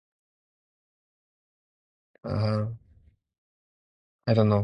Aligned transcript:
Uh. 2.23 2.65
I 4.27 4.33
don't 4.33 4.49
know. 4.49 4.59